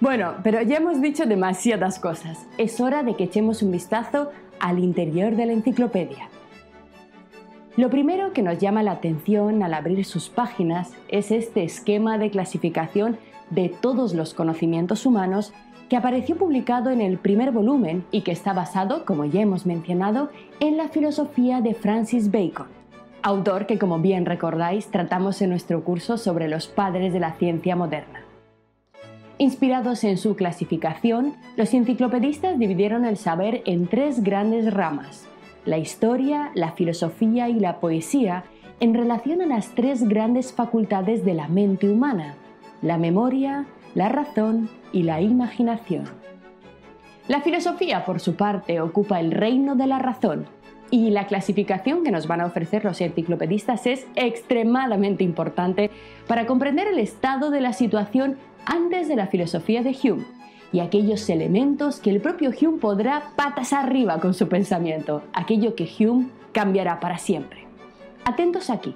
Bueno, 0.00 0.34
pero 0.44 0.62
ya 0.62 0.76
hemos 0.76 1.00
dicho 1.00 1.26
demasiadas 1.26 1.98
cosas. 1.98 2.46
Es 2.56 2.80
hora 2.80 3.02
de 3.02 3.14
que 3.14 3.24
echemos 3.24 3.62
un 3.62 3.72
vistazo 3.72 4.30
al 4.60 4.78
interior 4.78 5.34
de 5.34 5.46
la 5.46 5.52
enciclopedia. 5.52 6.28
Lo 7.76 7.90
primero 7.90 8.32
que 8.32 8.42
nos 8.42 8.58
llama 8.58 8.84
la 8.84 8.92
atención 8.92 9.60
al 9.62 9.74
abrir 9.74 10.04
sus 10.04 10.28
páginas 10.28 10.92
es 11.08 11.32
este 11.32 11.64
esquema 11.64 12.16
de 12.16 12.30
clasificación 12.30 13.18
de 13.50 13.70
todos 13.70 14.14
los 14.14 14.34
conocimientos 14.34 15.04
humanos 15.04 15.52
que 15.88 15.96
apareció 15.96 16.36
publicado 16.36 16.90
en 16.90 17.00
el 17.00 17.18
primer 17.18 17.50
volumen 17.50 18.04
y 18.12 18.20
que 18.20 18.30
está 18.30 18.52
basado, 18.52 19.04
como 19.04 19.24
ya 19.24 19.40
hemos 19.40 19.66
mencionado, 19.66 20.30
en 20.60 20.76
la 20.76 20.90
filosofía 20.90 21.60
de 21.60 21.74
Francis 21.74 22.30
Bacon, 22.30 22.66
autor 23.22 23.66
que, 23.66 23.78
como 23.78 23.98
bien 23.98 24.26
recordáis, 24.26 24.92
tratamos 24.92 25.42
en 25.42 25.50
nuestro 25.50 25.82
curso 25.82 26.18
sobre 26.18 26.46
los 26.46 26.68
padres 26.68 27.12
de 27.12 27.20
la 27.20 27.32
ciencia 27.32 27.74
moderna. 27.74 28.27
Inspirados 29.40 30.02
en 30.02 30.18
su 30.18 30.34
clasificación, 30.34 31.36
los 31.56 31.72
enciclopedistas 31.72 32.58
dividieron 32.58 33.04
el 33.04 33.16
saber 33.16 33.62
en 33.66 33.86
tres 33.86 34.24
grandes 34.24 34.74
ramas, 34.74 35.28
la 35.64 35.78
historia, 35.78 36.50
la 36.54 36.72
filosofía 36.72 37.48
y 37.48 37.54
la 37.54 37.78
poesía, 37.78 38.42
en 38.80 38.94
relación 38.94 39.40
a 39.40 39.46
las 39.46 39.76
tres 39.76 40.08
grandes 40.08 40.52
facultades 40.52 41.24
de 41.24 41.34
la 41.34 41.46
mente 41.46 41.88
humana, 41.88 42.34
la 42.82 42.98
memoria, 42.98 43.66
la 43.94 44.08
razón 44.08 44.70
y 44.92 45.04
la 45.04 45.20
imaginación. 45.20 46.04
La 47.28 47.40
filosofía, 47.40 48.04
por 48.04 48.18
su 48.18 48.34
parte, 48.34 48.80
ocupa 48.80 49.20
el 49.20 49.30
reino 49.30 49.76
de 49.76 49.86
la 49.86 50.00
razón 50.00 50.46
y 50.90 51.10
la 51.10 51.26
clasificación 51.26 52.02
que 52.02 52.10
nos 52.10 52.26
van 52.26 52.40
a 52.40 52.46
ofrecer 52.46 52.84
los 52.84 53.00
enciclopedistas 53.00 53.86
es 53.86 54.06
extremadamente 54.16 55.22
importante 55.22 55.90
para 56.26 56.46
comprender 56.46 56.88
el 56.88 56.98
estado 56.98 57.50
de 57.50 57.60
la 57.60 57.72
situación 57.72 58.36
antes 58.66 59.08
de 59.08 59.16
la 59.16 59.26
filosofía 59.26 59.82
de 59.82 59.96
Hume 60.02 60.24
y 60.72 60.80
aquellos 60.80 61.28
elementos 61.30 62.00
que 62.00 62.10
el 62.10 62.20
propio 62.20 62.50
Hume 62.50 62.78
podrá 62.78 63.30
patas 63.36 63.72
arriba 63.72 64.20
con 64.20 64.34
su 64.34 64.48
pensamiento, 64.48 65.22
aquello 65.32 65.74
que 65.74 65.88
Hume 65.98 66.28
cambiará 66.52 67.00
para 67.00 67.18
siempre. 67.18 67.66
Atentos 68.24 68.70
aquí. 68.70 68.94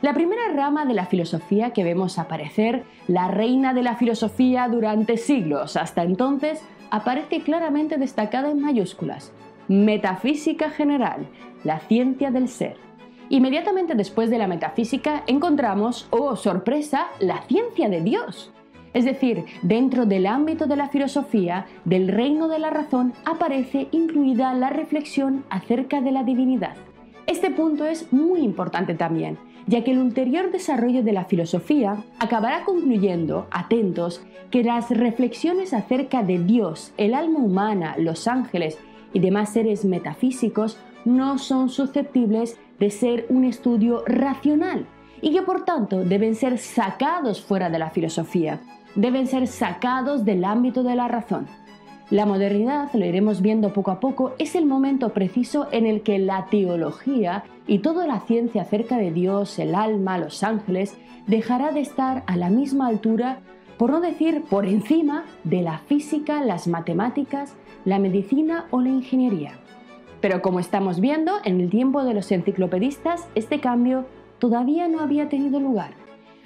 La 0.00 0.14
primera 0.14 0.52
rama 0.54 0.84
de 0.84 0.94
la 0.94 1.06
filosofía 1.06 1.72
que 1.72 1.82
vemos 1.82 2.18
aparecer, 2.18 2.84
la 3.08 3.28
reina 3.28 3.74
de 3.74 3.82
la 3.82 3.96
filosofía 3.96 4.68
durante 4.68 5.16
siglos 5.16 5.76
hasta 5.76 6.04
entonces, 6.04 6.60
aparece 6.90 7.40
claramente 7.42 7.96
destacada 7.98 8.50
en 8.50 8.60
mayúsculas. 8.60 9.32
Metafísica 9.66 10.70
general, 10.70 11.28
la 11.64 11.80
ciencia 11.80 12.30
del 12.30 12.48
ser. 12.48 12.76
Inmediatamente 13.28 13.94
después 13.94 14.30
de 14.30 14.38
la 14.38 14.46
metafísica 14.46 15.24
encontramos, 15.26 16.06
oh 16.10 16.36
sorpresa, 16.36 17.08
la 17.18 17.42
ciencia 17.42 17.88
de 17.88 18.00
Dios. 18.00 18.52
Es 18.94 19.04
decir, 19.04 19.44
dentro 19.62 20.06
del 20.06 20.26
ámbito 20.26 20.66
de 20.66 20.76
la 20.76 20.88
filosofía, 20.88 21.66
del 21.84 22.08
reino 22.08 22.48
de 22.48 22.58
la 22.58 22.70
razón, 22.70 23.12
aparece 23.24 23.88
incluida 23.90 24.54
la 24.54 24.70
reflexión 24.70 25.44
acerca 25.50 26.00
de 26.00 26.12
la 26.12 26.24
divinidad. 26.24 26.76
Este 27.26 27.50
punto 27.50 27.84
es 27.84 28.12
muy 28.12 28.40
importante 28.40 28.94
también, 28.94 29.38
ya 29.66 29.84
que 29.84 29.90
el 29.90 29.98
ulterior 29.98 30.50
desarrollo 30.50 31.02
de 31.02 31.12
la 31.12 31.26
filosofía 31.26 32.04
acabará 32.18 32.64
concluyendo, 32.64 33.46
atentos, 33.50 34.22
que 34.50 34.64
las 34.64 34.88
reflexiones 34.90 35.74
acerca 35.74 36.22
de 36.22 36.38
Dios, 36.38 36.94
el 36.96 37.12
alma 37.12 37.40
humana, 37.40 37.94
los 37.98 38.26
ángeles 38.26 38.78
y 39.12 39.20
demás 39.20 39.52
seres 39.52 39.84
metafísicos 39.84 40.78
no 41.04 41.36
son 41.38 41.68
susceptibles 41.68 42.58
de 42.78 42.90
ser 42.90 43.26
un 43.28 43.44
estudio 43.44 44.02
racional 44.06 44.86
y 45.20 45.32
que 45.32 45.42
por 45.42 45.64
tanto 45.64 46.04
deben 46.04 46.34
ser 46.34 46.58
sacados 46.58 47.42
fuera 47.42 47.68
de 47.70 47.78
la 47.78 47.90
filosofía, 47.90 48.60
deben 48.94 49.26
ser 49.26 49.46
sacados 49.46 50.24
del 50.24 50.44
ámbito 50.44 50.82
de 50.82 50.96
la 50.96 51.08
razón. 51.08 51.46
La 52.10 52.24
modernidad, 52.24 52.90
lo 52.94 53.04
iremos 53.04 53.42
viendo 53.42 53.74
poco 53.74 53.90
a 53.90 54.00
poco, 54.00 54.34
es 54.38 54.54
el 54.54 54.64
momento 54.64 55.10
preciso 55.10 55.68
en 55.72 55.84
el 55.84 56.00
que 56.00 56.18
la 56.18 56.46
teología 56.46 57.44
y 57.66 57.80
toda 57.80 58.06
la 58.06 58.20
ciencia 58.20 58.62
acerca 58.62 58.96
de 58.96 59.10
Dios, 59.10 59.58
el 59.58 59.74
alma, 59.74 60.16
los 60.16 60.42
ángeles, 60.42 60.96
dejará 61.26 61.70
de 61.70 61.80
estar 61.80 62.22
a 62.26 62.38
la 62.38 62.48
misma 62.48 62.86
altura, 62.86 63.40
por 63.76 63.90
no 63.90 64.00
decir 64.00 64.42
por 64.48 64.64
encima, 64.64 65.24
de 65.44 65.60
la 65.60 65.80
física, 65.80 66.42
las 66.42 66.66
matemáticas, 66.66 67.54
la 67.84 67.98
medicina 67.98 68.64
o 68.70 68.80
la 68.80 68.88
ingeniería. 68.88 69.58
Pero 70.22 70.40
como 70.40 70.60
estamos 70.60 71.00
viendo, 71.00 71.32
en 71.44 71.60
el 71.60 71.68
tiempo 71.68 72.04
de 72.04 72.14
los 72.14 72.32
enciclopedistas, 72.32 73.28
este 73.34 73.60
cambio 73.60 74.06
todavía 74.38 74.88
no 74.88 75.00
había 75.00 75.28
tenido 75.28 75.60
lugar. 75.60 75.90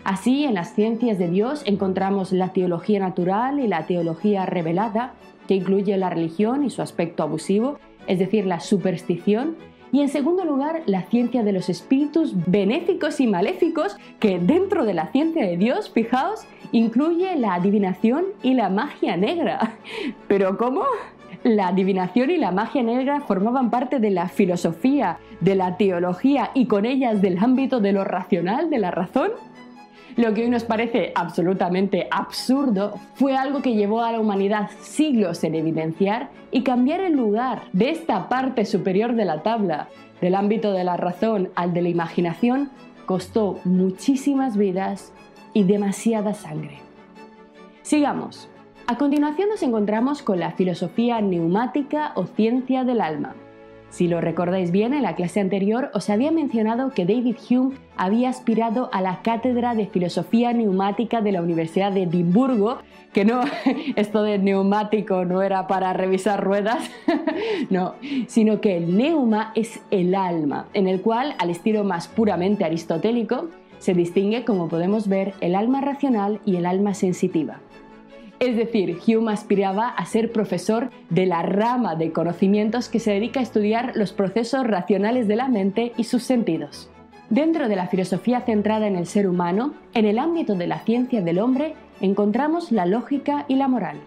Así, 0.04 0.44
en 0.44 0.54
las 0.54 0.74
ciencias 0.74 1.18
de 1.18 1.28
Dios 1.28 1.62
encontramos 1.64 2.32
la 2.32 2.52
teología 2.52 2.98
natural 2.98 3.60
y 3.60 3.68
la 3.68 3.86
teología 3.86 4.46
revelada, 4.46 5.14
que 5.46 5.54
incluye 5.54 5.96
la 5.96 6.10
religión 6.10 6.64
y 6.64 6.70
su 6.70 6.82
aspecto 6.82 7.22
abusivo, 7.22 7.78
es 8.06 8.18
decir, 8.18 8.46
la 8.46 8.60
superstición, 8.60 9.56
y 9.92 10.00
en 10.00 10.08
segundo 10.08 10.46
lugar, 10.46 10.82
la 10.86 11.02
ciencia 11.02 11.44
de 11.44 11.52
los 11.52 11.68
espíritus 11.68 12.32
benéficos 12.46 13.20
y 13.20 13.26
maléficos, 13.26 13.96
que 14.18 14.38
dentro 14.38 14.86
de 14.86 14.94
la 14.94 15.08
ciencia 15.08 15.46
de 15.46 15.58
Dios, 15.58 15.90
fijaos, 15.90 16.46
incluye 16.72 17.36
la 17.36 17.54
adivinación 17.54 18.24
y 18.42 18.54
la 18.54 18.70
magia 18.70 19.19
negra. 19.19 19.74
¿Pero 20.28 20.56
cómo? 20.56 20.84
La 21.44 21.69
adivinación 21.69 22.30
y 22.30 22.38
la 22.38 22.52
magia 22.52 22.82
negra 22.82 23.20
formaban 23.20 23.69
parte 23.70 23.98
de 23.98 24.10
la 24.10 24.28
filosofía, 24.28 25.19
de 25.40 25.56
la 25.56 25.76
teología 25.76 26.50
y 26.54 26.66
con 26.66 26.86
ellas 26.86 27.20
del 27.20 27.36
ámbito 27.38 27.80
de 27.80 27.92
lo 27.92 28.04
racional, 28.04 28.70
de 28.70 28.78
la 28.78 28.92
razón. 28.92 29.32
Lo 30.16 30.34
que 30.34 30.42
hoy 30.42 30.50
nos 30.50 30.64
parece 30.64 31.12
absolutamente 31.14 32.06
absurdo 32.10 32.94
fue 33.14 33.36
algo 33.36 33.62
que 33.62 33.74
llevó 33.74 34.02
a 34.02 34.12
la 34.12 34.20
humanidad 34.20 34.70
siglos 34.80 35.42
en 35.44 35.54
evidenciar 35.54 36.30
y 36.50 36.62
cambiar 36.62 37.00
el 37.00 37.14
lugar 37.14 37.62
de 37.72 37.90
esta 37.90 38.28
parte 38.28 38.64
superior 38.64 39.14
de 39.14 39.24
la 39.24 39.42
tabla, 39.42 39.88
del 40.20 40.34
ámbito 40.34 40.72
de 40.72 40.84
la 40.84 40.96
razón 40.96 41.50
al 41.54 41.72
de 41.72 41.82
la 41.82 41.88
imaginación, 41.88 42.70
costó 43.06 43.58
muchísimas 43.64 44.56
vidas 44.56 45.12
y 45.54 45.64
demasiada 45.64 46.34
sangre. 46.34 46.78
Sigamos. 47.82 48.48
A 48.86 48.98
continuación 48.98 49.48
nos 49.48 49.62
encontramos 49.62 50.22
con 50.22 50.40
la 50.40 50.52
filosofía 50.52 51.20
neumática 51.20 52.12
o 52.14 52.26
ciencia 52.26 52.84
del 52.84 53.00
alma. 53.00 53.34
Si 53.92 54.08
lo 54.08 54.22
recordáis 54.22 54.70
bien, 54.70 54.94
en 54.94 55.03
la 55.03 55.14
clase 55.14 55.38
anterior 55.38 55.91
os 55.92 56.08
había 56.08 56.32
mencionado 56.32 56.92
que 56.92 57.04
David 57.04 57.36
Hume 57.50 57.76
había 57.98 58.30
aspirado 58.30 58.88
a 58.91 59.03
la 59.03 59.20
cátedra 59.20 59.75
de 59.75 59.84
filosofía 59.84 60.54
neumática 60.54 61.20
de 61.20 61.30
la 61.30 61.42
Universidad 61.42 61.92
de 61.92 62.04
Edimburgo, 62.04 62.78
que 63.12 63.26
no, 63.26 63.42
esto 63.97 64.22
de 64.22 64.38
neumático 64.38 65.26
no 65.26 65.42
era 65.42 65.66
para 65.66 65.92
revisar 65.92 66.42
ruedas, 66.42 66.91
no, 67.70 67.97
sino 68.28 68.62
que 68.62 68.78
el 68.78 68.97
neuma 68.97 69.52
es 69.54 69.82
el 69.91 70.14
alma, 70.14 70.69
en 70.72 70.88
el 70.88 71.02
cual, 71.02 71.34
al 71.38 71.50
estilo 71.50 71.84
más 71.84 72.08
puramente 72.08 72.64
aristotélico, 72.64 73.50
se 73.78 73.92
distingue, 73.92 74.47
como 74.47 74.69
podemos 74.69 75.06
ver, 75.06 75.34
el 75.42 75.54
alma 75.54 75.82
racional 75.82 76.41
y 76.47 76.56
el 76.56 76.64
alma 76.64 76.94
sensitiva. 76.94 77.60
Es 78.42 78.56
decir, 78.56 78.98
Hume 79.06 79.32
aspiraba 79.32 79.91
a 79.91 80.04
ser 80.04 80.32
profesor 80.32 80.91
de 81.10 81.26
la 81.26 81.42
rama 81.42 81.94
de 81.94 82.10
conocimientos 82.10 82.88
que 82.88 82.98
se 82.98 83.12
dedica 83.12 83.38
a 83.38 83.44
estudiar 83.44 83.92
los 83.94 84.12
procesos 84.12 84.66
racionales 84.66 85.28
de 85.28 85.36
la 85.36 85.47
mente 85.47 85.92
y 85.97 86.03
sus 86.03 86.25
sentidos. 86.25 86.91
Dentro 87.31 87.69
de 87.69 87.76
la 87.76 87.86
filosofía 87.86 88.41
centrada 88.41 88.88
en 88.88 88.97
el 88.97 89.06
ser 89.06 89.28
humano, 89.28 89.75
en 89.94 90.06
el 90.06 90.19
ámbito 90.19 90.56
de 90.56 90.66
la 90.66 90.81
ciencia 90.81 91.22
del 91.22 91.38
hombre, 91.38 91.76
encontramos 92.00 92.72
la 92.72 92.84
lógica 92.84 93.44
y 93.47 93.54
la 93.54 93.69
moral, 93.69 93.98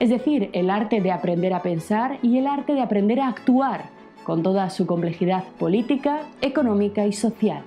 es 0.00 0.10
decir, 0.10 0.50
el 0.52 0.68
arte 0.68 1.00
de 1.00 1.12
aprender 1.12 1.54
a 1.54 1.62
pensar 1.62 2.18
y 2.22 2.38
el 2.38 2.48
arte 2.48 2.72
de 2.72 2.80
aprender 2.80 3.20
a 3.20 3.28
actuar, 3.28 3.84
con 4.24 4.42
toda 4.42 4.68
su 4.68 4.84
complejidad 4.86 5.44
política, 5.60 6.22
económica 6.40 7.06
y 7.06 7.12
social. 7.12 7.62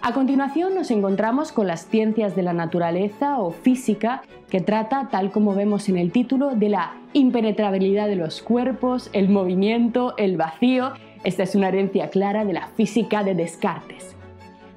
A 0.00 0.12
continuación 0.12 0.76
nos 0.76 0.92
encontramos 0.92 1.50
con 1.50 1.66
las 1.66 1.88
ciencias 1.88 2.36
de 2.36 2.42
la 2.42 2.52
naturaleza 2.52 3.40
o 3.40 3.50
física, 3.50 4.22
que 4.48 4.60
trata, 4.60 5.08
tal 5.10 5.32
como 5.32 5.54
vemos 5.54 5.88
en 5.88 5.98
el 5.98 6.12
título, 6.12 6.54
de 6.54 6.68
la 6.68 6.94
impenetrabilidad 7.14 8.06
de 8.06 8.14
los 8.14 8.40
cuerpos, 8.40 9.10
el 9.12 9.28
movimiento, 9.28 10.14
el 10.16 10.36
vacío. 10.36 10.92
Esta 11.24 11.42
es 11.42 11.56
una 11.56 11.68
herencia 11.68 12.10
clara 12.10 12.44
de 12.44 12.52
la 12.52 12.68
física 12.68 13.24
de 13.24 13.34
Descartes. 13.34 14.14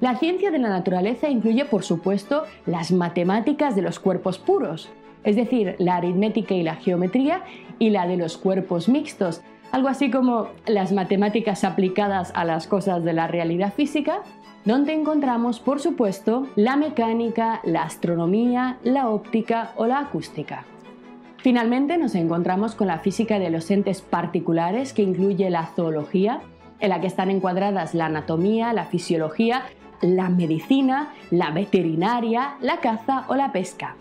La 0.00 0.16
ciencia 0.16 0.50
de 0.50 0.58
la 0.58 0.68
naturaleza 0.68 1.28
incluye, 1.28 1.64
por 1.66 1.84
supuesto, 1.84 2.42
las 2.66 2.90
matemáticas 2.90 3.76
de 3.76 3.82
los 3.82 4.00
cuerpos 4.00 4.40
puros, 4.40 4.90
es 5.22 5.36
decir, 5.36 5.76
la 5.78 5.96
aritmética 5.96 6.54
y 6.54 6.64
la 6.64 6.74
geometría, 6.74 7.42
y 7.78 7.90
la 7.90 8.08
de 8.08 8.16
los 8.16 8.36
cuerpos 8.36 8.88
mixtos, 8.88 9.40
algo 9.72 9.88
así 9.88 10.10
como 10.10 10.48
las 10.66 10.92
matemáticas 10.92 11.64
aplicadas 11.64 12.30
a 12.34 12.44
las 12.44 12.66
cosas 12.66 13.02
de 13.02 13.14
la 13.14 13.26
realidad 13.26 13.72
física, 13.72 14.20
donde 14.64 14.92
encontramos, 14.92 15.58
por 15.58 15.80
supuesto, 15.80 16.46
la 16.54 16.76
mecánica, 16.76 17.60
la 17.64 17.82
astronomía, 17.82 18.78
la 18.84 19.08
óptica 19.08 19.72
o 19.76 19.86
la 19.86 19.98
acústica. 19.98 20.64
Finalmente 21.38 21.98
nos 21.98 22.14
encontramos 22.14 22.76
con 22.76 22.86
la 22.86 23.00
física 23.00 23.40
de 23.40 23.50
los 23.50 23.68
entes 23.70 24.02
particulares 24.02 24.92
que 24.92 25.02
incluye 25.02 25.50
la 25.50 25.66
zoología, 25.66 26.42
en 26.78 26.90
la 26.90 27.00
que 27.00 27.08
están 27.08 27.30
encuadradas 27.30 27.94
la 27.94 28.06
anatomía, 28.06 28.72
la 28.72 28.84
fisiología, 28.84 29.62
la 30.02 30.28
medicina, 30.28 31.12
la 31.30 31.50
veterinaria, 31.50 32.56
la 32.60 32.76
caza 32.78 33.24
o 33.28 33.34
la 33.34 33.52
pesca. 33.52 33.96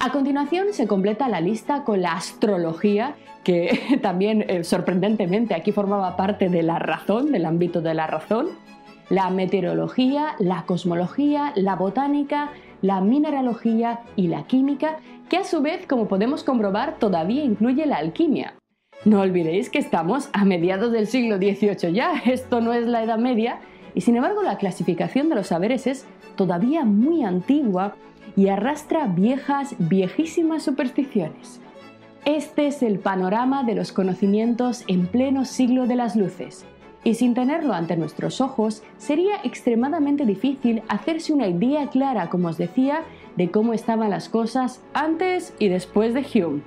A 0.00 0.12
continuación 0.12 0.68
se 0.72 0.86
completa 0.86 1.28
la 1.28 1.40
lista 1.40 1.82
con 1.82 2.02
la 2.02 2.12
astrología, 2.12 3.16
que 3.42 3.98
también 4.02 4.44
eh, 4.48 4.62
sorprendentemente 4.62 5.54
aquí 5.54 5.72
formaba 5.72 6.16
parte 6.16 6.48
de 6.48 6.62
la 6.62 6.78
razón, 6.78 7.32
del 7.32 7.44
ámbito 7.44 7.80
de 7.80 7.94
la 7.94 8.06
razón, 8.06 8.46
la 9.10 9.28
meteorología, 9.30 10.36
la 10.38 10.62
cosmología, 10.66 11.52
la 11.56 11.74
botánica, 11.74 12.52
la 12.80 13.00
mineralogía 13.00 14.00
y 14.14 14.28
la 14.28 14.44
química, 14.44 14.98
que 15.28 15.38
a 15.38 15.44
su 15.44 15.62
vez, 15.62 15.84
como 15.86 16.06
podemos 16.06 16.44
comprobar, 16.44 16.98
todavía 17.00 17.42
incluye 17.42 17.84
la 17.84 17.96
alquimia. 17.96 18.54
No 19.04 19.20
olvidéis 19.20 19.68
que 19.68 19.78
estamos 19.80 20.30
a 20.32 20.44
mediados 20.44 20.92
del 20.92 21.08
siglo 21.08 21.38
XVIII 21.38 21.92
ya, 21.92 22.12
esto 22.24 22.60
no 22.60 22.72
es 22.72 22.86
la 22.86 23.02
Edad 23.02 23.18
Media, 23.18 23.58
y 23.96 24.02
sin 24.02 24.14
embargo 24.14 24.44
la 24.44 24.58
clasificación 24.58 25.28
de 25.28 25.34
los 25.34 25.48
saberes 25.48 25.88
es 25.88 26.06
todavía 26.36 26.84
muy 26.84 27.24
antigua 27.24 27.96
y 28.38 28.50
arrastra 28.50 29.08
viejas, 29.08 29.74
viejísimas 29.80 30.62
supersticiones. 30.62 31.60
Este 32.24 32.68
es 32.68 32.84
el 32.84 33.00
panorama 33.00 33.64
de 33.64 33.74
los 33.74 33.90
conocimientos 33.90 34.84
en 34.86 35.08
pleno 35.08 35.44
siglo 35.44 35.88
de 35.88 35.96
las 35.96 36.14
luces, 36.14 36.64
y 37.02 37.14
sin 37.14 37.34
tenerlo 37.34 37.74
ante 37.74 37.96
nuestros 37.96 38.40
ojos, 38.40 38.84
sería 38.96 39.38
extremadamente 39.42 40.24
difícil 40.24 40.82
hacerse 40.88 41.32
una 41.32 41.48
idea 41.48 41.88
clara, 41.88 42.30
como 42.30 42.46
os 42.46 42.58
decía, 42.58 43.00
de 43.34 43.50
cómo 43.50 43.72
estaban 43.72 44.10
las 44.10 44.28
cosas 44.28 44.82
antes 44.94 45.52
y 45.58 45.66
después 45.66 46.14
de 46.14 46.24
Hume. 46.32 46.62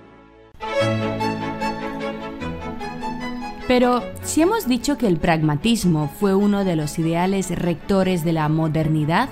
Pero 3.70 4.04
si 4.24 4.42
hemos 4.42 4.68
dicho 4.68 4.98
que 4.98 5.08
el 5.08 5.16
pragmatismo 5.16 6.10
fue 6.20 6.36
uno 6.36 6.66
de 6.66 6.76
los 6.76 7.00
ideales 7.00 7.50
rectores 7.58 8.26
de 8.26 8.34
la 8.34 8.50
modernidad, 8.50 9.30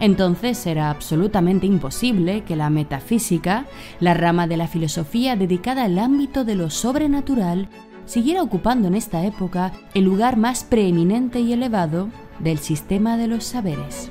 entonces 0.00 0.66
era 0.66 0.90
absolutamente 0.90 1.66
imposible 1.66 2.42
que 2.44 2.56
la 2.56 2.70
metafísica, 2.70 3.66
la 4.00 4.14
rama 4.14 4.46
de 4.46 4.56
la 4.56 4.68
filosofía 4.68 5.36
dedicada 5.36 5.84
al 5.84 5.98
ámbito 5.98 6.44
de 6.44 6.54
lo 6.54 6.70
sobrenatural, 6.70 7.68
siguiera 8.06 8.42
ocupando 8.42 8.88
en 8.88 8.94
esta 8.94 9.24
época 9.24 9.72
el 9.94 10.04
lugar 10.04 10.36
más 10.36 10.64
preeminente 10.64 11.40
y 11.40 11.52
elevado 11.52 12.08
del 12.38 12.58
sistema 12.58 13.16
de 13.16 13.28
los 13.28 13.44
saberes. 13.44 14.10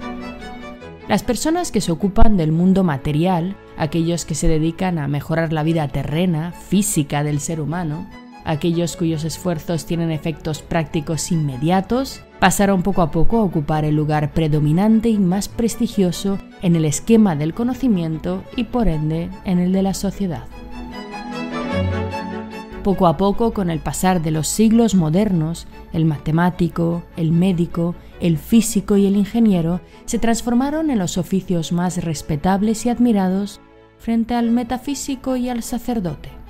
Las 1.07 1.23
personas 1.23 1.71
que 1.71 1.81
se 1.81 1.91
ocupan 1.91 2.37
del 2.37 2.51
mundo 2.51 2.83
material, 2.83 3.57
aquellos 3.77 4.23
que 4.23 4.35
se 4.35 4.47
dedican 4.47 4.97
a 4.97 5.07
mejorar 5.07 5.51
la 5.51 5.63
vida 5.63 5.87
terrena, 5.89 6.53
física 6.53 7.23
del 7.23 7.41
ser 7.41 7.59
humano, 7.59 8.07
aquellos 8.45 8.95
cuyos 8.95 9.23
esfuerzos 9.23 9.85
tienen 9.85 10.11
efectos 10.11 10.61
prácticos 10.61 11.31
inmediatos, 11.31 12.21
pasaron 12.39 12.83
poco 12.83 13.01
a 13.01 13.11
poco 13.11 13.37
a 13.37 13.43
ocupar 13.43 13.85
el 13.85 13.95
lugar 13.95 14.33
predominante 14.33 15.09
y 15.09 15.19
más 15.19 15.47
prestigioso 15.47 16.39
en 16.61 16.75
el 16.75 16.85
esquema 16.85 17.35
del 17.35 17.53
conocimiento 17.53 18.43
y 18.55 18.65
por 18.65 18.87
ende 18.87 19.29
en 19.45 19.59
el 19.59 19.71
de 19.71 19.83
la 19.83 19.93
sociedad. 19.93 20.45
Poco 22.83 23.05
a 23.05 23.15
poco, 23.15 23.53
con 23.53 23.69
el 23.69 23.79
pasar 23.79 24.23
de 24.23 24.31
los 24.31 24.47
siglos 24.47 24.95
modernos, 24.95 25.67
el 25.93 26.05
matemático, 26.05 27.03
el 27.15 27.31
médico, 27.31 27.93
el 28.19 28.39
físico 28.39 28.97
y 28.97 29.05
el 29.05 29.15
ingeniero 29.15 29.81
se 30.05 30.17
transformaron 30.17 30.89
en 30.89 30.97
los 30.97 31.19
oficios 31.19 31.71
más 31.71 32.03
respetables 32.03 32.85
y 32.87 32.89
admirados 32.89 33.61
frente 33.99 34.33
al 34.33 34.49
metafísico 34.49 35.35
y 35.35 35.49
al 35.49 35.61
sacerdote. 35.61 36.40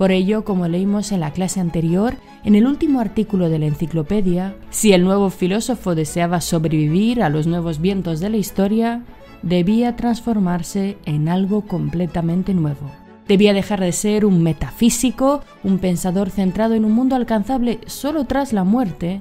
Por 0.00 0.12
ello, 0.12 0.46
como 0.46 0.66
leímos 0.66 1.12
en 1.12 1.20
la 1.20 1.30
clase 1.30 1.60
anterior, 1.60 2.14
en 2.42 2.54
el 2.54 2.66
último 2.66 3.00
artículo 3.00 3.50
de 3.50 3.58
la 3.58 3.66
enciclopedia, 3.66 4.56
si 4.70 4.94
el 4.94 5.04
nuevo 5.04 5.28
filósofo 5.28 5.94
deseaba 5.94 6.40
sobrevivir 6.40 7.22
a 7.22 7.28
los 7.28 7.46
nuevos 7.46 7.82
vientos 7.82 8.18
de 8.18 8.30
la 8.30 8.38
historia, 8.38 9.02
debía 9.42 9.96
transformarse 9.96 10.96
en 11.04 11.28
algo 11.28 11.66
completamente 11.66 12.54
nuevo. 12.54 12.90
Debía 13.28 13.52
dejar 13.52 13.80
de 13.80 13.92
ser 13.92 14.24
un 14.24 14.42
metafísico, 14.42 15.42
un 15.64 15.78
pensador 15.78 16.30
centrado 16.30 16.72
en 16.72 16.86
un 16.86 16.92
mundo 16.92 17.14
alcanzable 17.14 17.80
solo 17.84 18.24
tras 18.24 18.54
la 18.54 18.64
muerte, 18.64 19.20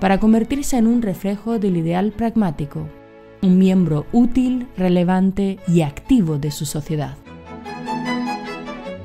para 0.00 0.20
convertirse 0.20 0.78
en 0.78 0.86
un 0.86 1.02
reflejo 1.02 1.58
del 1.58 1.76
ideal 1.76 2.12
pragmático, 2.12 2.88
un 3.42 3.58
miembro 3.58 4.06
útil, 4.10 4.68
relevante 4.78 5.58
y 5.68 5.82
activo 5.82 6.38
de 6.38 6.50
su 6.50 6.64
sociedad. 6.64 7.18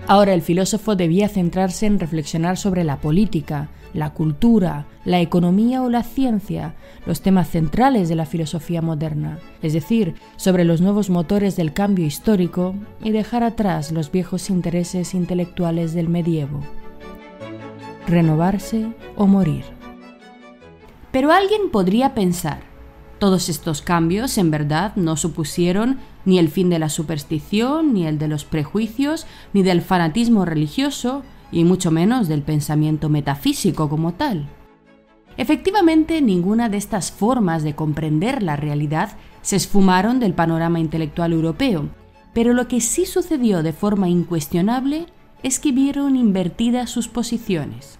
Ahora 0.09 0.33
el 0.33 0.41
filósofo 0.41 0.95
debía 0.95 1.29
centrarse 1.29 1.85
en 1.85 1.99
reflexionar 1.99 2.57
sobre 2.57 2.83
la 2.83 2.99
política, 2.99 3.69
la 3.93 4.11
cultura, 4.11 4.87
la 5.05 5.21
economía 5.21 5.83
o 5.83 5.89
la 5.91 6.01
ciencia, 6.01 6.73
los 7.05 7.21
temas 7.21 7.47
centrales 7.47 8.09
de 8.09 8.15
la 8.15 8.25
filosofía 8.25 8.81
moderna, 8.81 9.37
es 9.61 9.73
decir, 9.73 10.15
sobre 10.35 10.65
los 10.65 10.81
nuevos 10.81 11.11
motores 11.11 11.55
del 11.55 11.73
cambio 11.73 12.07
histórico 12.07 12.73
y 13.03 13.11
dejar 13.11 13.43
atrás 13.43 13.91
los 13.91 14.11
viejos 14.11 14.49
intereses 14.49 15.13
intelectuales 15.13 15.93
del 15.93 16.09
medievo. 16.09 16.59
Renovarse 18.07 18.87
o 19.15 19.27
morir. 19.27 19.65
Pero 21.11 21.31
alguien 21.31 21.69
podría 21.71 22.15
pensar, 22.15 22.61
todos 23.19 23.47
estos 23.47 23.83
cambios, 23.83 24.37
en 24.37 24.49
verdad, 24.49 24.95
no 24.95 25.17
supusieron 25.17 25.99
ni 26.25 26.39
el 26.39 26.49
fin 26.49 26.69
de 26.69 26.79
la 26.79 26.89
superstición, 26.89 27.93
ni 27.93 28.05
el 28.05 28.17
de 28.17 28.27
los 28.27 28.45
prejuicios, 28.45 29.25
ni 29.53 29.63
del 29.63 29.81
fanatismo 29.81 30.45
religioso, 30.45 31.23
y 31.51 31.63
mucho 31.63 31.91
menos 31.91 32.27
del 32.27 32.41
pensamiento 32.41 33.09
metafísico 33.09 33.89
como 33.89 34.13
tal. 34.13 34.47
Efectivamente, 35.37 36.21
ninguna 36.21 36.69
de 36.69 36.77
estas 36.77 37.11
formas 37.11 37.63
de 37.63 37.73
comprender 37.73 38.43
la 38.43 38.55
realidad 38.55 39.11
se 39.41 39.55
esfumaron 39.55 40.19
del 40.19 40.33
panorama 40.33 40.79
intelectual 40.79 41.31
europeo, 41.31 41.89
pero 42.33 42.53
lo 42.53 42.67
que 42.67 42.81
sí 42.81 43.05
sucedió 43.05 43.63
de 43.63 43.73
forma 43.73 44.09
incuestionable 44.09 45.07
es 45.41 45.59
que 45.59 45.71
vieron 45.71 46.15
invertidas 46.15 46.89
sus 46.89 47.07
posiciones. 47.07 47.99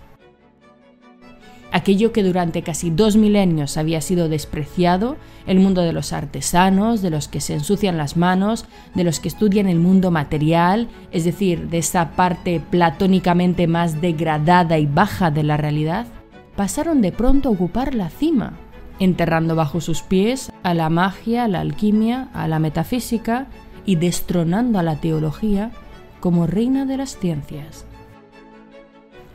Aquello 1.72 2.12
que 2.12 2.24
durante 2.24 2.64
casi 2.64 2.90
dos 2.90 3.16
milenios 3.16 3.78
había 3.78 4.02
sido 4.02 4.28
despreciado, 4.28 5.18
el 5.46 5.60
mundo 5.60 5.82
de 5.82 5.94
los 5.94 6.14
artesanos, 6.14 7.04
de 7.04 7.12
los 7.12 7.28
que 7.28 7.42
se 7.42 7.54
ensucian 7.54 7.98
las 7.98 8.18
manos, 8.18 8.66
de 8.96 9.04
los 9.04 9.20
que 9.20 9.28
estudian 9.28 9.68
el 9.68 9.80
mundo 9.80 10.10
material, 10.10 10.88
es 11.12 11.26
decir, 11.26 11.70
de 11.70 11.78
esa 11.78 12.12
parte 12.12 12.60
platónicamente 12.60 13.68
más 13.68 14.02
degradada 14.02 14.80
y 14.80 14.88
baja 14.88 15.30
de 15.30 15.44
la 15.44 15.58
realidad, 15.58 16.08
pasaron 16.56 17.02
de 17.02 17.12
pronto 17.12 17.50
a 17.50 17.52
ocupar 17.52 17.94
la 17.94 18.10
cima, 18.10 18.54
enterrando 19.00 19.56
bajo 19.56 19.80
sus 19.80 20.02
pies 20.02 20.52
a 20.64 20.74
la 20.74 20.90
magia, 20.90 21.44
a 21.44 21.48
la 21.48 21.60
alquimia, 21.60 22.30
a 22.34 22.48
la 22.48 22.58
metafísica 22.58 23.48
y 23.86 23.96
destronando 23.96 24.80
a 24.80 24.84
la 24.84 24.96
teología 24.96 25.72
como 26.20 26.48
reina 26.48 26.86
de 26.86 26.98
las 26.98 27.18
ciencias. 27.18 27.86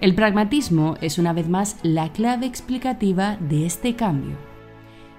El 0.01 0.15
pragmatismo 0.15 0.97
es 1.01 1.19
una 1.19 1.33
vez 1.33 1.49
más 1.49 1.77
la 1.83 2.13
clave 2.13 2.47
explicativa 2.47 3.37
de 3.37 3.65
este 3.65 3.95
cambio. 3.95 4.37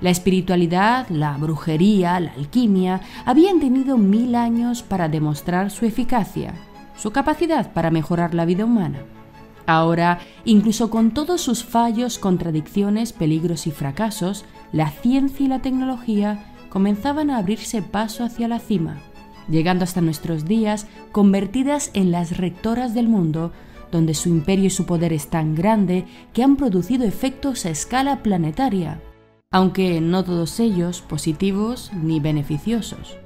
La 0.01 0.10
espiritualidad, 0.10 1.08
la 1.10 1.38
brujería, 1.38 2.20
la 2.20 2.34
alquimia 2.34 3.01
habían 3.25 3.60
tenido 3.60 3.98
mil 3.98 4.36
años 4.36 4.84
para 4.84 5.08
demostrar 5.08 5.72
su 5.72 5.86
eficacia, 5.86 6.53
su 6.98 7.12
capacidad 7.12 7.72
para 7.72 7.89
mejorar 7.89 8.36
la 8.36 8.46
vida 8.46 8.65
humana. 8.65 9.00
Ahora, 9.65 10.20
incluso 10.44 10.89
con 10.89 11.12
todos 11.12 11.41
sus 11.41 11.63
fallos, 11.63 12.20
contradicciones, 12.20 13.13
peligros 13.13 13.67
y 13.67 13.72
fracasos, 13.72 14.46
la 14.72 14.91
ciencia 14.91 15.46
y 15.46 15.50
la 15.50 15.62
tecnología 15.62 16.53
comenzaban 16.70 17.29
a 17.29 17.38
abrirse 17.38 17.82
paso 17.82 18.25
hacia 18.25 18.50
la 18.50 18.60
cima, 18.60 18.98
llegando 19.50 19.86
hasta 19.86 20.01
nuestros 20.01 20.46
días 20.46 20.86
convertidas 21.13 21.89
en 21.94 22.12
las 22.12 22.38
rectoras 22.38 22.94
del 22.94 23.08
mundo 23.08 23.53
donde 23.92 24.13
su 24.13 24.30
imperio 24.30 24.65
y 24.65 24.70
su 24.70 24.86
poder 24.86 25.13
es 25.13 25.27
tan 25.27 25.56
grande 25.56 26.06
que 26.34 26.44
han 26.44 26.56
producido 26.56 27.06
efectos 27.06 27.65
a 27.65 27.70
escala 27.70 28.24
planetaria, 28.24 29.01
aunque 29.51 30.01
no 30.01 30.24
todos 30.24 30.60
ellos 30.60 31.01
positivos 31.01 31.92
ni 31.94 32.20
beneficiosos. 32.20 33.18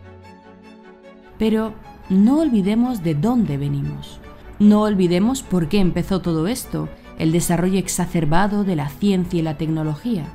Pero 1.38 1.74
no 2.10 2.40
olvidemos 2.40 3.04
de 3.04 3.16
dónde 3.16 3.58
venimos. 3.58 4.20
No 4.60 4.82
olvidemos 4.82 5.42
por 5.42 5.70
qué 5.70 5.80
empezó 5.80 6.22
todo 6.22 6.48
esto, 6.48 6.90
el 7.18 7.32
desarrollo 7.32 7.80
exacerbado 7.80 8.64
de 8.64 8.76
la 8.76 8.90
ciencia 8.90 9.40
y 9.40 9.44
la 9.44 9.58
tecnología. 9.58 10.26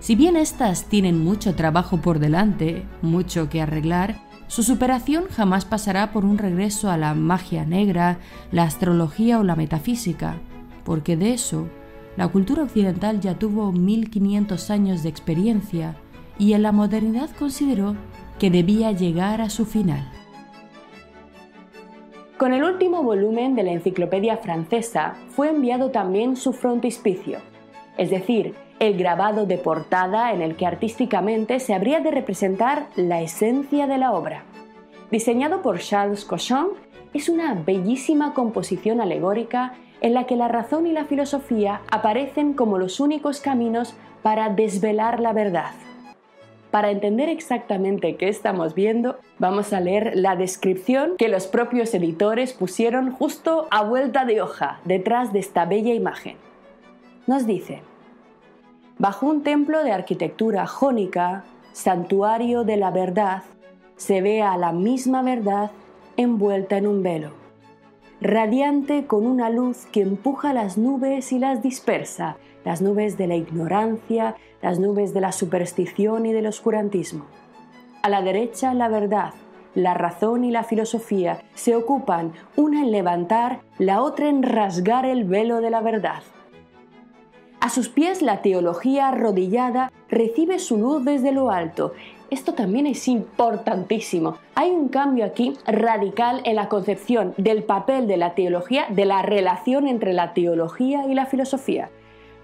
Si 0.00 0.14
bien 0.14 0.36
éstas 0.36 0.84
tienen 0.84 1.22
mucho 1.22 1.54
trabajo 1.54 1.98
por 1.98 2.18
delante, 2.18 2.84
mucho 3.02 3.48
que 3.48 3.60
arreglar, 3.60 4.25
su 4.48 4.62
superación 4.62 5.24
jamás 5.30 5.64
pasará 5.64 6.12
por 6.12 6.24
un 6.24 6.38
regreso 6.38 6.90
a 6.90 6.96
la 6.96 7.14
magia 7.14 7.64
negra, 7.64 8.18
la 8.52 8.62
astrología 8.62 9.38
o 9.38 9.42
la 9.42 9.56
metafísica, 9.56 10.36
porque 10.84 11.16
de 11.16 11.32
eso 11.32 11.68
la 12.16 12.28
cultura 12.28 12.62
occidental 12.62 13.20
ya 13.20 13.38
tuvo 13.38 13.72
1500 13.72 14.70
años 14.70 15.02
de 15.02 15.08
experiencia 15.08 15.96
y 16.38 16.52
en 16.52 16.62
la 16.62 16.72
modernidad 16.72 17.30
consideró 17.38 17.96
que 18.38 18.50
debía 18.50 18.92
llegar 18.92 19.40
a 19.40 19.50
su 19.50 19.66
final. 19.66 20.10
Con 22.38 22.52
el 22.52 22.64
último 22.64 23.02
volumen 23.02 23.54
de 23.54 23.62
la 23.62 23.72
Enciclopedia 23.72 24.36
Francesa 24.36 25.14
fue 25.28 25.48
enviado 25.48 25.90
también 25.90 26.36
su 26.36 26.52
frontispicio, 26.52 27.38
es 27.96 28.10
decir, 28.10 28.54
el 28.78 28.96
grabado 28.96 29.46
de 29.46 29.58
portada 29.58 30.32
en 30.32 30.42
el 30.42 30.56
que 30.56 30.66
artísticamente 30.66 31.60
se 31.60 31.74
habría 31.74 32.00
de 32.00 32.10
representar 32.10 32.86
la 32.96 33.20
esencia 33.22 33.86
de 33.86 33.98
la 33.98 34.12
obra. 34.12 34.44
diseñado 35.10 35.62
por 35.62 35.78
Charles 35.78 36.24
Cochon, 36.24 36.68
es 37.14 37.28
una 37.28 37.54
bellísima 37.54 38.34
composición 38.34 39.00
alegórica 39.00 39.74
en 40.00 40.14
la 40.14 40.24
que 40.24 40.36
la 40.36 40.48
razón 40.48 40.86
y 40.86 40.92
la 40.92 41.06
filosofía 41.06 41.80
aparecen 41.90 42.52
como 42.52 42.76
los 42.76 43.00
únicos 43.00 43.40
caminos 43.40 43.94
para 44.22 44.50
desvelar 44.50 45.20
la 45.20 45.32
verdad. 45.32 45.72
Para 46.70 46.90
entender 46.90 47.28
exactamente 47.28 48.16
qué 48.16 48.28
estamos 48.28 48.74
viendo, 48.74 49.16
vamos 49.38 49.72
a 49.72 49.80
leer 49.80 50.12
la 50.16 50.36
descripción 50.36 51.16
que 51.16 51.28
los 51.28 51.46
propios 51.46 51.94
editores 51.94 52.52
pusieron 52.52 53.12
justo 53.12 53.66
a 53.70 53.82
vuelta 53.82 54.24
de 54.24 54.42
hoja 54.42 54.80
detrás 54.84 55.32
de 55.32 55.38
esta 55.38 55.64
bella 55.64 55.94
imagen. 55.94 56.36
Nos 57.26 57.46
dice, 57.46 57.80
bajo 58.98 59.26
un 59.26 59.42
templo 59.42 59.84
de 59.84 59.92
arquitectura 59.92 60.66
jónica, 60.66 61.44
santuario 61.72 62.64
de 62.64 62.76
la 62.76 62.90
verdad, 62.90 63.42
se 63.96 64.20
ve 64.20 64.42
a 64.42 64.56
la 64.56 64.72
misma 64.72 65.22
verdad 65.22 65.70
envuelta 66.16 66.76
en 66.78 66.86
un 66.86 67.02
velo, 67.02 67.30
radiante 68.20 69.06
con 69.06 69.26
una 69.26 69.50
luz 69.50 69.86
que 69.86 70.02
empuja 70.02 70.52
las 70.52 70.78
nubes 70.78 71.32
y 71.32 71.38
las 71.38 71.62
dispersa, 71.62 72.36
las 72.64 72.80
nubes 72.80 73.16
de 73.18 73.26
la 73.26 73.36
ignorancia, 73.36 74.36
las 74.62 74.78
nubes 74.78 75.12
de 75.14 75.20
la 75.20 75.32
superstición 75.32 76.26
y 76.26 76.32
del 76.32 76.46
oscurantismo. 76.46 77.26
A 78.02 78.08
la 78.08 78.22
derecha 78.22 78.72
la 78.74 78.88
verdad, 78.88 79.32
la 79.74 79.92
razón 79.92 80.44
y 80.44 80.50
la 80.50 80.64
filosofía 80.64 81.42
se 81.54 81.76
ocupan 81.76 82.32
una 82.56 82.80
en 82.80 82.92
levantar, 82.92 83.60
la 83.78 84.02
otra 84.02 84.28
en 84.28 84.42
rasgar 84.42 85.04
el 85.04 85.24
velo 85.24 85.60
de 85.60 85.70
la 85.70 85.80
verdad. 85.82 86.22
A 87.60 87.70
sus 87.70 87.88
pies 87.88 88.20
la 88.22 88.42
teología 88.42 89.08
arrodillada 89.08 89.90
recibe 90.10 90.58
su 90.58 90.76
luz 90.76 91.04
desde 91.04 91.32
lo 91.32 91.50
alto. 91.50 91.94
Esto 92.30 92.54
también 92.54 92.86
es 92.86 93.08
importantísimo. 93.08 94.36
Hay 94.54 94.70
un 94.70 94.88
cambio 94.88 95.24
aquí 95.24 95.54
radical 95.66 96.42
en 96.44 96.56
la 96.56 96.68
concepción 96.68 97.34
del 97.38 97.62
papel 97.62 98.06
de 98.06 98.18
la 98.18 98.34
teología, 98.34 98.86
de 98.90 99.04
la 99.06 99.22
relación 99.22 99.88
entre 99.88 100.12
la 100.12 100.34
teología 100.34 101.06
y 101.06 101.14
la 101.14 101.26
filosofía. 101.26 101.88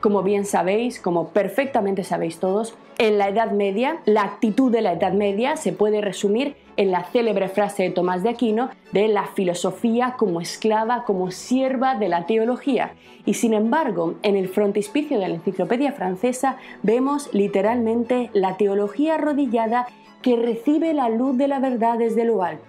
Como 0.01 0.23
bien 0.23 0.45
sabéis, 0.45 0.99
como 0.99 1.29
perfectamente 1.29 2.05
sabéis 2.05 2.39
todos, 2.39 2.75
en 2.99 3.19
la 3.19 3.29
Edad 3.29 3.53
Media, 3.53 3.99
la 4.05 4.23
actitud 4.23 4.73
de 4.73 4.81
la 4.81 4.95
Edad 4.95 5.13
Media 5.13 5.57
se 5.57 5.73
puede 5.73 6.01
resumir 6.01 6.57
en 6.77 6.91
la 6.91 7.05
célebre 7.05 7.49
frase 7.49 7.85
de 7.85 7.91
Tomás 7.91 8.23
de 8.23 8.31
Aquino 8.31 8.71
de 8.93 9.09
la 9.09 9.27
filosofía 9.27 10.15
como 10.19 10.41
esclava, 10.41 11.05
como 11.05 11.31
sierva 11.31 11.95
de 11.95 12.09
la 12.09 12.27
teología. 12.27 12.93
Y 13.25 13.35
sin 13.35 13.55
embargo, 13.55 14.15
en 14.23 14.37
el 14.37 14.49
frontispicio 14.49 15.19
de 15.19 15.29
la 15.29 15.35
enciclopedia 15.35 15.93
francesa 15.93 16.57
vemos 16.83 17.33
literalmente 17.33 18.31
la 18.33 18.57
teología 18.57 19.15
arrodillada 19.15 19.87
que 20.23 20.37
recibe 20.37 20.95
la 20.95 21.09
luz 21.09 21.37
de 21.37 21.49
la 21.49 21.59
verdad 21.59 21.99
desde 21.99 22.25
lo 22.25 22.43
alto. 22.43 22.65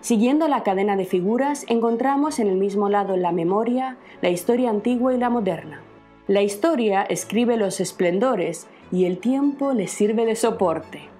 Siguiendo 0.00 0.48
la 0.48 0.62
cadena 0.62 0.96
de 0.96 1.06
figuras, 1.06 1.64
encontramos 1.68 2.38
en 2.38 2.48
el 2.48 2.56
mismo 2.56 2.90
lado 2.90 3.16
la 3.16 3.32
memoria, 3.32 3.96
la 4.20 4.28
historia 4.28 4.68
antigua 4.68 5.14
y 5.14 5.18
la 5.18 5.30
moderna. 5.30 5.80
La 6.26 6.42
historia 6.42 7.02
escribe 7.02 7.56
los 7.56 7.80
esplendores 7.80 8.66
y 8.92 9.06
el 9.06 9.18
tiempo 9.18 9.72
le 9.72 9.88
sirve 9.88 10.26
de 10.26 10.36
soporte. 10.36 11.13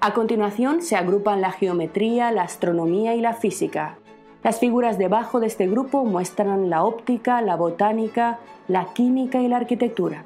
A 0.00 0.14
continuación 0.14 0.80
se 0.80 0.94
agrupan 0.94 1.40
la 1.40 1.50
geometría, 1.50 2.30
la 2.30 2.42
astronomía 2.42 3.16
y 3.16 3.20
la 3.20 3.34
física. 3.34 3.98
Las 4.44 4.60
figuras 4.60 4.96
debajo 4.96 5.40
de 5.40 5.48
este 5.48 5.66
grupo 5.66 6.04
muestran 6.04 6.70
la 6.70 6.84
óptica, 6.84 7.42
la 7.42 7.56
botánica, 7.56 8.38
la 8.68 8.92
química 8.94 9.40
y 9.40 9.48
la 9.48 9.56
arquitectura. 9.56 10.24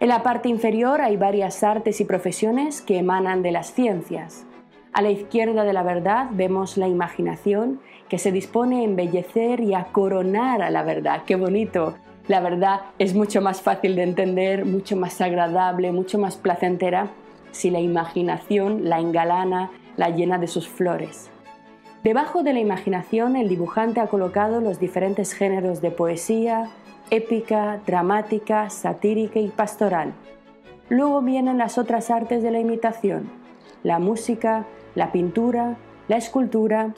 En 0.00 0.08
la 0.10 0.22
parte 0.22 0.50
inferior 0.50 1.00
hay 1.00 1.16
varias 1.16 1.62
artes 1.62 1.98
y 2.02 2.04
profesiones 2.04 2.82
que 2.82 2.98
emanan 2.98 3.40
de 3.40 3.52
las 3.52 3.72
ciencias. 3.72 4.44
A 4.92 5.00
la 5.00 5.10
izquierda 5.10 5.64
de 5.64 5.72
la 5.72 5.82
verdad 5.82 6.26
vemos 6.30 6.76
la 6.76 6.88
imaginación 6.88 7.80
que 8.10 8.18
se 8.18 8.32
dispone 8.32 8.80
a 8.80 8.84
embellecer 8.84 9.60
y 9.60 9.72
a 9.72 9.84
coronar 9.84 10.60
a 10.60 10.68
la 10.68 10.82
verdad. 10.82 11.22
¡Qué 11.24 11.36
bonito! 11.36 11.94
La 12.26 12.40
verdad 12.40 12.80
es 12.98 13.14
mucho 13.14 13.42
más 13.42 13.60
fácil 13.60 13.96
de 13.96 14.02
entender, 14.02 14.64
mucho 14.64 14.96
más 14.96 15.20
agradable, 15.20 15.92
mucho 15.92 16.18
más 16.18 16.36
placentera 16.36 17.10
si 17.52 17.70
la 17.70 17.80
imaginación 17.80 18.88
la 18.88 18.98
engalana, 18.98 19.70
la 19.96 20.08
llena 20.08 20.38
de 20.38 20.48
sus 20.48 20.66
flores. 20.66 21.30
Debajo 22.02 22.42
de 22.42 22.52
la 22.52 22.60
imaginación 22.60 23.36
el 23.36 23.48
dibujante 23.48 24.00
ha 24.00 24.08
colocado 24.08 24.60
los 24.60 24.80
diferentes 24.80 25.32
géneros 25.32 25.80
de 25.80 25.90
poesía, 25.90 26.70
épica, 27.10 27.80
dramática, 27.86 28.70
satírica 28.70 29.38
y 29.38 29.48
pastoral. 29.48 30.14
Luego 30.88 31.22
vienen 31.22 31.58
las 31.58 31.78
otras 31.78 32.10
artes 32.10 32.42
de 32.42 32.50
la 32.50 32.58
imitación, 32.58 33.30
la 33.82 33.98
música, 33.98 34.64
la 34.94 35.12
pintura, 35.12 35.76
la 36.08 36.16
escultura 36.16 36.94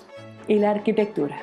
y 0.48 0.56
la 0.60 0.70
arquitectura. 0.70 1.36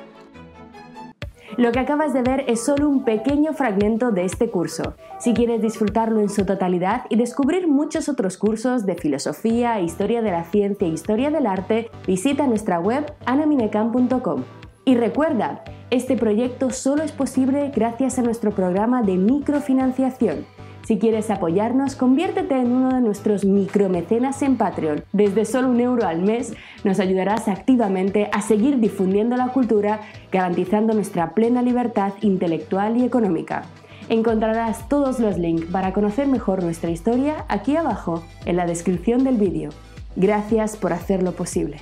Lo 1.57 1.72
que 1.72 1.79
acabas 1.79 2.13
de 2.13 2.24
ver 2.24 2.45
es 2.48 2.63
solo 2.63 2.89
un 2.89 3.03
pequeño 3.03 3.53
fragmento 3.53 4.12
de 4.12 4.25
este 4.25 4.50
curso. 4.50 4.95
Si 5.19 5.33
quieres 5.33 5.62
disfrutarlo 5.62 6.19
en 6.19 6.29
su 6.29 6.45
totalidad 6.45 7.05
y 7.10 7.15
descubrir 7.15 7.67
muchos 7.67 8.10
otros 8.10 8.38
cursos 8.38 8.86
de 8.86 8.95
filosofía, 8.95 9.79
historia 9.79 10.22
de 10.24 10.31
la 10.31 10.45
ciencia 10.45 10.88
e 10.88 10.91
historia 10.91 11.29
del 11.29 11.45
arte, 11.45 11.91
visita 12.07 12.48
nuestra 12.48 12.79
web 12.79 13.05
anaminecam.com. 13.25 14.43
Y 14.86 14.95
recuerda, 14.95 15.63
este 15.91 16.17
proyecto 16.17 16.72
solo 16.72 17.03
es 17.03 17.12
posible 17.12 17.72
gracias 17.74 18.17
a 18.17 18.24
nuestro 18.24 18.51
programa 18.51 19.03
de 19.03 19.17
microfinanciación 19.17 20.45
si 20.86 21.00
quieres 21.00 21.30
apoyarnos, 21.30 21.96
conviértete 21.96 22.56
en 22.56 22.74
uno 22.74 22.94
de 22.94 23.00
nuestros 23.00 23.46
micromecenas 23.46 24.42
en 24.42 24.58
Patreon. 24.58 25.06
Desde 25.13 25.46
solo 25.46 25.70
un 25.70 25.80
euro 25.80 26.06
al 26.06 26.22
mes 26.22 26.54
nos 26.84 27.00
ayudarás 27.00 27.48
activamente 27.48 28.30
a 28.34 28.42
seguir 28.42 28.80
difundiendo 28.80 29.38
la 29.38 29.54
cultura, 29.54 30.02
garantizando 30.30 30.94
nuestra 30.94 31.34
plena 31.34 31.62
libertad 31.62 32.12
intelectual 32.20 32.98
y 32.98 33.06
económica. 33.06 33.63
Encontrarás 34.10 34.90
todos 34.90 35.22
los 35.22 35.38
links 35.38 35.66
para 35.68 35.94
conocer 35.94 36.28
mejor 36.28 36.62
nuestra 36.62 36.92
historia 36.92 37.46
aquí 37.48 37.78
abajo 37.78 38.22
en 38.46 38.58
la 38.58 38.66
descripción 38.66 39.24
del 39.24 39.38
vídeo. 39.38 39.70
Gracias 40.18 40.75
por 40.75 40.92
hacerlo 40.92 41.32
posible. 41.32 41.78